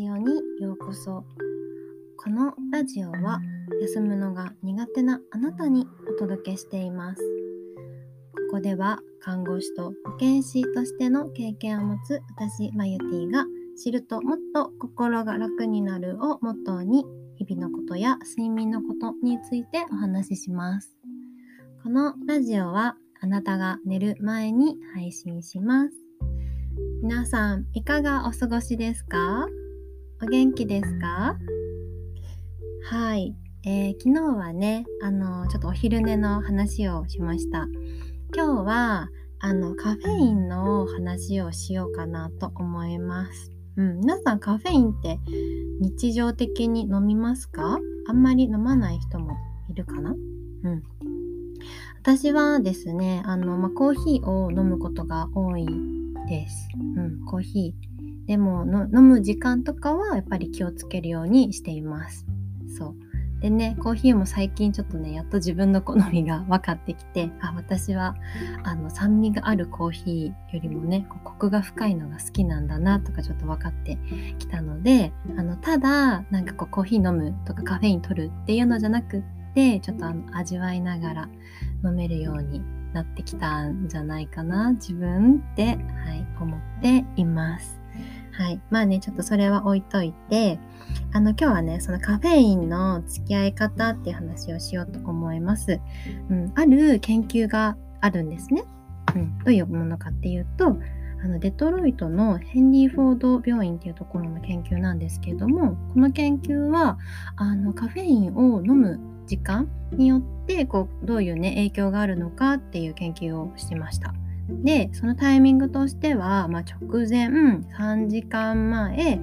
[0.00, 0.32] ジオに
[0.62, 1.26] ようこそ。
[2.16, 3.38] このラジオは
[3.82, 7.22] 休むのが苦手なあなたにお届けしています。
[8.48, 13.44] ここでは看護師と保健師としての経験を持つ私マユティが
[13.76, 17.04] 知るともっと心が楽になるをモットーに
[17.36, 20.96] 日々のことや睡眠のことについてお話しします。
[21.82, 25.92] このラジオはあなたが寝る前に配信します。
[27.02, 29.46] 皆さんいかがお過ごしですか？
[30.22, 31.38] お元気ですか？
[32.90, 33.34] はい、
[33.64, 37.66] えー、昨日はねあのちょっとお昼寝の話をしました。
[38.36, 43.50] 今日はあのカフェインの話をしようかなと思います。
[43.76, 45.18] うん、皆さんカフェインって
[45.80, 47.78] 日常的に飲みますか？
[48.06, 49.38] あんまり飲まない人も
[49.70, 50.10] いるかな？
[50.10, 50.82] うん。
[52.02, 55.66] 私はですね、あの、まあ、コーヒーを飲むことが多い
[56.28, 56.68] です。
[56.96, 57.89] うん、コーヒー。
[58.30, 62.28] でもの飲む時間とかはやっぱり気をつけるようにしています。
[62.78, 62.94] そう。
[63.40, 68.14] でね、コーヒーも最近ちょっとね、やっと自分の好みが分かってきて、あ、私は、
[68.62, 73.98] あの、酸味があるコーヒーよりもね、コクが深いのが好きなんだなとかちょっと分かって
[74.38, 79.22] きたので、あの、ただ、なんかこう、コーヒー飲むとかカフェイン取るっていうのじゃなくっ
[79.54, 81.28] て、ちょっとあの、味わいながら
[81.84, 85.72] 飲めるようになってきたんじゃないかな、自分って、は
[86.14, 87.79] い、思っています。
[88.32, 88.60] はい。
[88.70, 90.58] まあね、ちょっとそれは置いといて、
[91.12, 95.80] あの、今日はね、そのカフェインの付き合い方っていう話をしようと思います。
[96.28, 98.64] うん、ある研究があるんですね。
[99.14, 100.76] うん、どういうものかっていうと、
[101.22, 106.98] あのデトロイトのヘンリー・フォード病院っていうところの研究なんですけれどもこの研究は
[107.36, 114.14] あのカフェインを飲む時間によってこうどういうね影響があるのかっていう研究をしてました。
[114.62, 119.20] でそのタイミングとしては、まあ、直前3時間前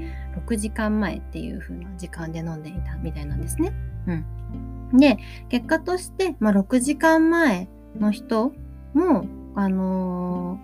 [0.47, 3.73] 6時間前っていう風な時間で飲んでいたみたいなんですね。
[4.07, 5.17] うん、で
[5.49, 7.67] 結果として、まあ、6時間前
[7.99, 8.53] の人
[8.93, 9.25] も、
[9.55, 10.59] あの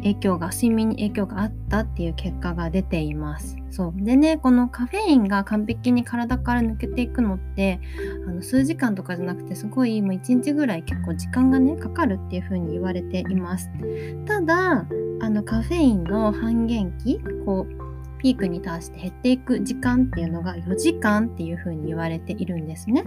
[0.00, 3.56] 影響が睡眠に影響があったっていう結果が出ています。
[3.70, 4.02] そう。
[4.02, 7.80] でねこのカフェインが完璧に体から抜けていくのって
[8.26, 13.70] あの数時間とかじゃなくてすごいもう1日ぐらい結構時間がねかかるっていう風に言われています。
[14.26, 14.86] ただ
[15.22, 17.80] あのカフェインの半減期こう
[18.18, 23.04] ピークに達して減っていく時間っていうのが4時間っていう風に言われているんですね。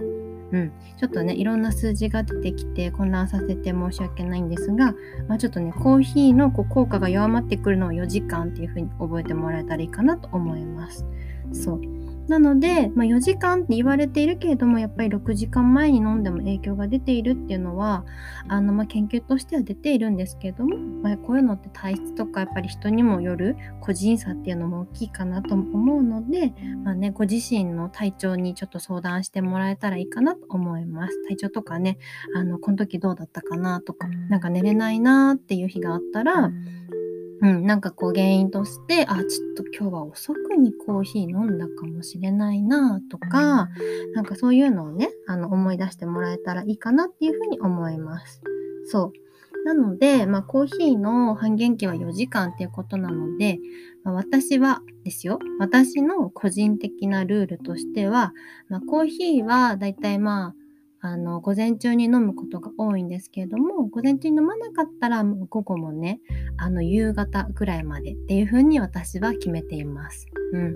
[0.54, 4.94] うん、ちょっとねいろんな数字が出てきて混乱させて申し訳ないんですが、
[5.26, 11.04] まあ、ちょっとねコーヒーのこう効果が弱まってくるのを4時間っていう風に覚えてもらえたらいいかなと思います。
[11.52, 18.04] そうなので、まあ、4時間って言われているけれどもやっぱり6時間前に飲んでも影響が出ているっていうのは
[18.48, 31.22] あの、まあ、研究としては出ているんですけれども、まあ、こういうのって体質とかやっぱり人にもよる個人差っていうのも大きいかなと思うので、まあね、ご自身の体調にちょっと相談してもらえたらいいかなと思います。
[31.28, 31.98] 体調とかね
[32.34, 36.50] あのこの時どうだったかなとかなんか寝れないなっていう日があったら、
[37.44, 43.68] うん、なんかこう原因として、あ、ちょっと今日は遅くにコーヒー飲んだかもしれないなとか、
[44.14, 48.40] なんかそういうのをね、あの思い出してもらえたらいいかなっていうふうに思います。
[48.86, 49.66] そう。
[49.66, 53.58] なので、まあ、コーヒーの半減期は4時間っていうことなので、
[54.04, 58.32] まあ、私はですよ、私の個人的なルールとしては、
[58.70, 60.63] まあ、コーヒーはだいたいまあ、
[61.06, 66.20] あの、午前中に飲むことが多いんですけれども、午前中に飲まなかったら、午後もね、
[66.56, 70.26] あの、夕方ぐらいまでっていう風に私は決めています。
[70.54, 70.74] うん。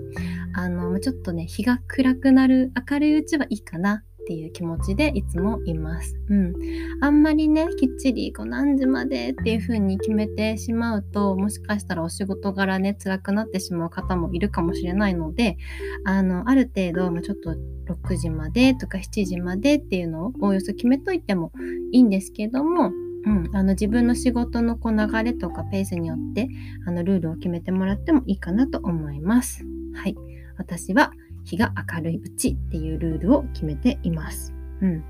[0.53, 6.15] あの、ちょっとね、日が暗くなる明るいうちはいいかなっていう気持ちでいつもいます。
[6.29, 6.53] うん。
[7.01, 15.57] あんまりね、きっちりこう何時までっていう風に決めてしまうと、もしかしたらお仕事柄ね、辛くなってしまう方もいるかもしれないので、
[16.05, 17.55] あの、ある程度ま、ちょっと
[17.91, 21.51] 6時までとか7時までっていうのをおおよそ決めといても
[21.91, 22.91] いいんですけども、
[23.25, 26.49] うん、あの自分の仕事のこう流れとかペースによって
[26.85, 29.65] あのルールを決めてもらってもいいかなと思います。
[29.95, 30.15] はい。
[30.59, 31.11] 私は
[31.49, 34.53] 日が明るいうちっていうルールを決めています。
[34.81, 35.03] うん。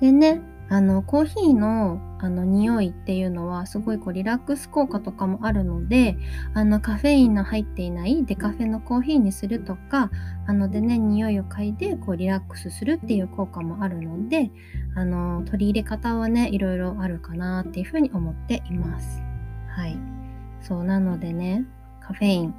[0.00, 0.40] でね、
[0.70, 6.18] あのコーヒーのあの匂いっていうのはすごいこうリラックス効果とかもあるので
[6.52, 10.10] あのカフェインの入っていないデカフェのコーヒーにするとか
[10.46, 14.50] あのでね匂いを嗅いでこうリラックスするっていう効果もあるので
[14.96, 19.22] あの取り入れ方はねいろいろあるかなっていうふうに思っています。
[19.70, 19.96] はい
[20.60, 21.64] そうなのでね
[22.00, 22.54] カフェイン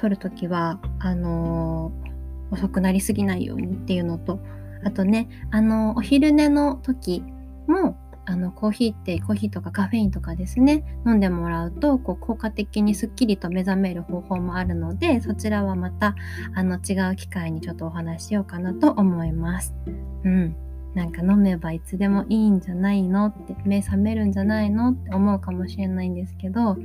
[0.00, 4.40] 取るときはあのー、遅くなりすぎないようにっていうのと
[4.82, 7.22] あとねあのお昼寝の時
[7.66, 16.14] もあのコーヒーってコーヒーとかカフェインとかですね飲んでもらうとこう効果的にすっきりと目覚める方法もあるのでそちらはまた
[16.54, 19.74] あの違う機会にちょっとお話ししようかなと思います。
[20.24, 20.56] うん
[20.94, 26.76] なんか飲めばいつでもいいんじゃないのって目覚めるんじゃないのって思うかもしれないんですけど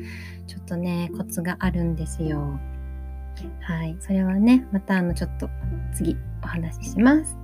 [0.46, 2.60] ちょっとねコツがあるんですよ。
[3.62, 3.96] はい。
[4.00, 5.50] それはね、またあの、ちょっと
[5.94, 7.38] 次お話しします。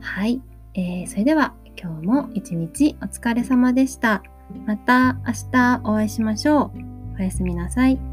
[0.00, 0.40] はい。
[0.74, 4.22] えー、それでは今日も一日お疲れ様でした。
[4.66, 7.18] また明日お会いしましょう。
[7.18, 8.11] おやすみなさい。